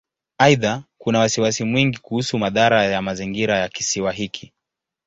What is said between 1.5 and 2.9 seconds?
mwingi kuhusu madhara